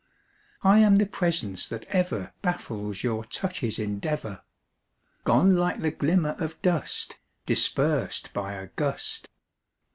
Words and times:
I 0.63 0.79
am 0.79 0.95
the 0.95 1.05
presence 1.05 1.67
that 1.67 1.83
ever 1.89 2.33
Baffles 2.41 3.03
your 3.03 3.23
touch's 3.23 3.77
endeavor, 3.77 4.41
Gone 5.25 5.55
like 5.55 5.81
the 5.81 5.91
glimmer 5.91 6.35
of 6.39 6.59
dust 6.63 7.19
Dispersed 7.45 8.33
by 8.33 8.53
a 8.53 8.65
gust. 8.69 9.29